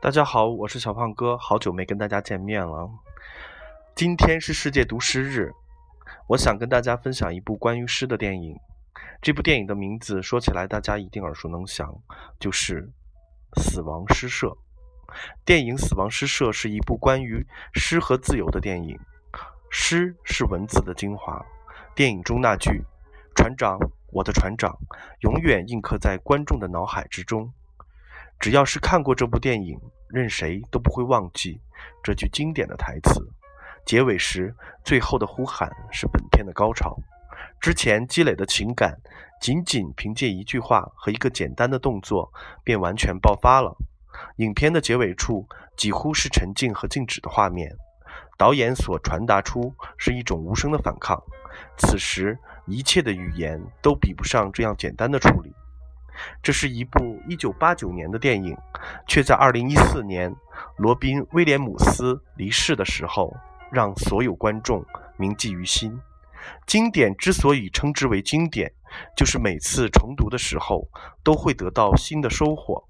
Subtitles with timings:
[0.00, 2.88] 大家好，我是小胖哥，好久没跟大家见面了。
[3.96, 5.52] 今天是世界读诗日，
[6.28, 8.56] 我想跟大家分享一部关于诗的电影。
[9.20, 11.92] 这部电影的名字说起来大家一定耳熟能详，
[12.38, 12.88] 就是
[13.60, 14.46] 《死亡诗社》。
[15.44, 17.44] 电影《死亡诗社》是一部关于
[17.74, 18.96] 诗和自由的电影。
[19.68, 21.44] 诗是文字的精华，
[21.96, 22.84] 电影中那句
[23.34, 23.76] “船长，
[24.12, 24.78] 我的船长”，
[25.22, 27.52] 永远印刻在观众的脑海之中。
[28.38, 29.78] 只要是看过这部电影，
[30.08, 31.60] 任谁都不会忘记
[32.02, 33.20] 这句经典的台词。
[33.84, 36.96] 结尾时，最后的呼喊是本片的高潮。
[37.60, 38.96] 之前积累的情感，
[39.40, 42.30] 仅仅凭借一句话和一个简单的动作，
[42.62, 43.74] 便完全爆发了。
[44.36, 47.74] 影片的结尾处几乎是沉静和静止的画面，
[48.36, 51.20] 导演所传达出是一种无声的反抗。
[51.76, 55.52] 此时，一切的语言都比不上这样简单的处理。
[56.42, 58.56] 这是一部1989年的电影，
[59.06, 60.34] 却在2014年
[60.76, 63.34] 罗宾·威廉姆斯离世的时候，
[63.70, 64.84] 让所有观众
[65.16, 66.00] 铭记于心。
[66.66, 68.72] 经典之所以称之为经典，
[69.16, 70.88] 就是每次重读的时候
[71.22, 72.84] 都会得到新的收获。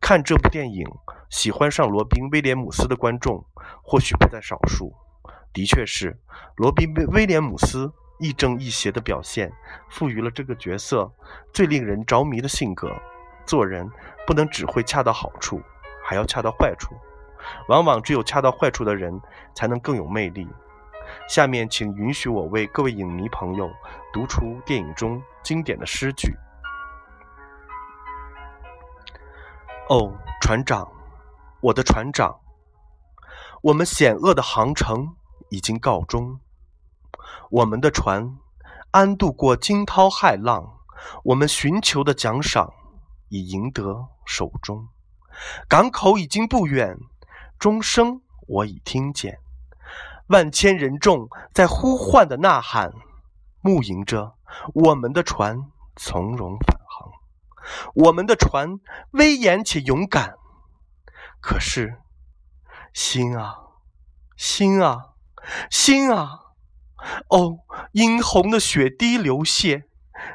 [0.00, 0.84] 看这部电影，
[1.30, 3.44] 喜欢上罗宾·威廉姆斯的观众
[3.82, 4.92] 或许不在少数。
[5.52, 6.18] 的确是，
[6.56, 7.92] 罗宾·威廉姆斯。
[8.22, 9.52] 亦正亦邪的表现，
[9.90, 11.10] 赋予了这个角色
[11.52, 12.88] 最令人着迷的性格。
[13.44, 13.90] 做人
[14.24, 15.60] 不能只会恰到好处，
[16.04, 16.94] 还要恰到坏处。
[17.66, 19.20] 往往只有恰到坏处的人，
[19.56, 20.46] 才能更有魅力。
[21.28, 23.68] 下面，请允许我为各位影迷朋友
[24.12, 26.32] 读出电影中经典的诗句
[29.90, 30.88] ：“哦，船长，
[31.60, 32.38] 我的船长，
[33.62, 35.16] 我们险恶的航程
[35.50, 36.38] 已经告终。”
[37.50, 38.36] 我们的船
[38.90, 40.80] 安渡过惊涛骇浪，
[41.24, 42.72] 我们寻求的奖赏
[43.28, 44.88] 已赢得手中。
[45.68, 46.98] 港口已经不远，
[47.58, 49.38] 钟声我已听见，
[50.28, 52.92] 万千人众在呼唤的呐喊，
[53.60, 54.34] 目迎着
[54.74, 57.10] 我们的船从容返航。
[57.94, 58.80] 我们的船
[59.12, 60.36] 威严且勇敢，
[61.40, 61.98] 可是
[62.92, 63.56] 心啊，
[64.36, 65.14] 心啊，
[65.70, 66.51] 心啊！
[67.28, 67.58] 哦，
[67.92, 69.84] 殷红的血滴流泻，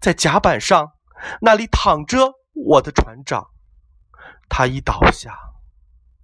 [0.00, 0.92] 在甲板上，
[1.40, 3.48] 那里躺着我的船长。
[4.48, 5.34] 他已倒下，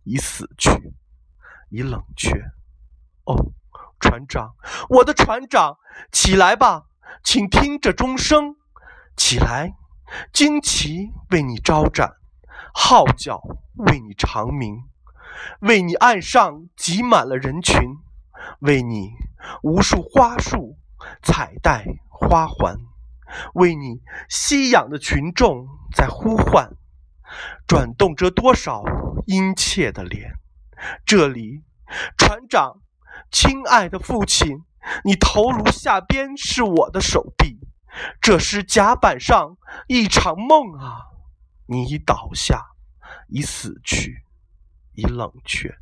[0.04, 0.70] 已死去，
[1.70, 2.30] 已冷却。
[3.24, 3.52] 哦，
[3.98, 4.54] 船长，
[4.88, 5.78] 我的船长，
[6.12, 6.84] 起来吧，
[7.24, 8.56] 请听着钟声，
[9.16, 9.74] 起来，
[10.32, 12.16] 旌旗为你招展，
[12.74, 13.40] 号角
[13.76, 14.84] 为你长鸣，
[15.60, 17.80] 为你岸上挤满了人群，
[18.60, 19.12] 为你。
[19.62, 20.76] 无数花束、
[21.22, 22.76] 彩带、花环，
[23.54, 26.76] 为你吸氧的群众在呼唤，
[27.68, 28.82] 转动着多少
[29.26, 30.32] 殷切的脸。
[31.06, 31.62] 这里，
[32.18, 32.80] 船长，
[33.30, 34.64] 亲爱的父亲，
[35.04, 37.60] 你头颅下边是我的手臂，
[38.20, 39.56] 这是甲板上
[39.86, 41.06] 一场梦啊！
[41.66, 42.66] 你已倒下，
[43.28, 44.24] 已死去，
[44.94, 45.72] 已冷却。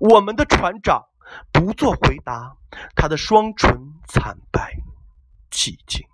[0.00, 1.06] 我们的船长。
[1.52, 2.56] 不做回答，
[2.94, 4.74] 他的双唇惨白
[5.50, 6.06] 寂静。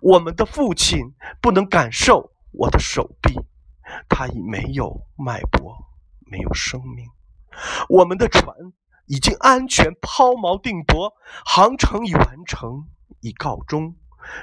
[0.00, 3.34] 我们的父亲不能感受我的手臂，
[4.08, 5.76] 他已没有脉搏，
[6.30, 7.06] 没有生命。
[7.88, 8.54] 我们的船
[9.06, 11.12] 已经安全抛锚定泊，
[11.44, 12.88] 航程已完成，
[13.20, 13.96] 已告终。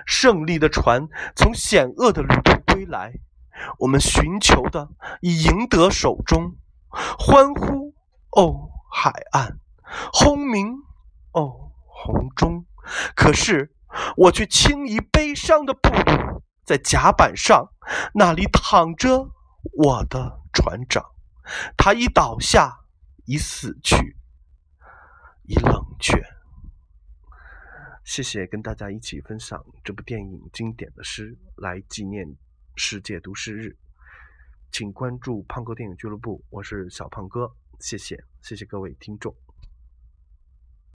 [0.06, 3.14] 胜利的船从险恶的旅途归来，
[3.80, 4.90] 我们寻求的
[5.22, 6.56] 已赢得手中。
[6.90, 7.94] 欢呼，
[8.30, 9.60] 哦，海岸！
[10.12, 10.74] 轰鸣，
[11.34, 12.66] 哦，红钟。
[13.16, 13.74] 可是
[14.18, 17.72] 我却轻移悲伤的步履，在甲板上，
[18.14, 19.30] 那里躺着
[19.74, 21.04] 我的船长。
[21.78, 22.86] 他已倒下，
[23.26, 24.18] 已死去，
[25.44, 26.22] 已冷却。
[28.04, 32.36] 谢谢跟大家一起分享这部电影经典的诗，来纪念
[32.76, 33.78] 世界读诗日。
[34.72, 37.56] 请关注胖哥电影俱乐部，我是小胖哥。
[37.80, 39.43] 谢谢，谢谢各位听众。